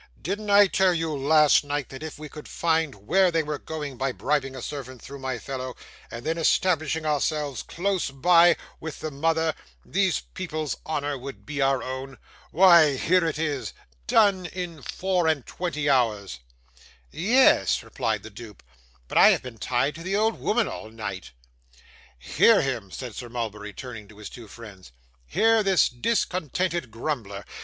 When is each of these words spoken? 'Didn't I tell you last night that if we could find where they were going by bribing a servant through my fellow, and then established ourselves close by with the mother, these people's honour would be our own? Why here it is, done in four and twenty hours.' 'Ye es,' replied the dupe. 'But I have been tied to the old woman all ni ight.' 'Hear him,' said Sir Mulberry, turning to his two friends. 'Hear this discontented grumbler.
'Didn't 0.19 0.49
I 0.49 0.65
tell 0.65 0.95
you 0.95 1.15
last 1.15 1.63
night 1.63 1.89
that 1.89 2.01
if 2.01 2.17
we 2.17 2.27
could 2.27 2.47
find 2.47 3.05
where 3.05 3.29
they 3.29 3.43
were 3.43 3.59
going 3.59 3.97
by 3.97 4.11
bribing 4.11 4.55
a 4.55 4.61
servant 4.63 4.99
through 4.99 5.19
my 5.19 5.37
fellow, 5.37 5.75
and 6.09 6.25
then 6.25 6.39
established 6.39 6.97
ourselves 6.97 7.61
close 7.61 8.09
by 8.09 8.57
with 8.79 8.99
the 9.01 9.11
mother, 9.11 9.53
these 9.85 10.19
people's 10.19 10.75
honour 10.87 11.19
would 11.19 11.45
be 11.45 11.61
our 11.61 11.83
own? 11.83 12.17
Why 12.49 12.95
here 12.97 13.23
it 13.25 13.37
is, 13.37 13.73
done 14.07 14.47
in 14.47 14.81
four 14.81 15.27
and 15.27 15.45
twenty 15.45 15.87
hours.' 15.87 16.39
'Ye 17.11 17.37
es,' 17.37 17.83
replied 17.83 18.23
the 18.23 18.31
dupe. 18.31 18.63
'But 19.07 19.19
I 19.19 19.29
have 19.29 19.43
been 19.43 19.59
tied 19.59 19.93
to 19.93 20.01
the 20.01 20.15
old 20.15 20.39
woman 20.39 20.67
all 20.67 20.89
ni 20.89 21.03
ight.' 21.03 21.29
'Hear 22.17 22.63
him,' 22.63 22.89
said 22.89 23.13
Sir 23.13 23.29
Mulberry, 23.29 23.71
turning 23.71 24.07
to 24.07 24.17
his 24.17 24.31
two 24.31 24.47
friends. 24.47 24.91
'Hear 25.27 25.61
this 25.61 25.87
discontented 25.89 26.89
grumbler. 26.89 27.45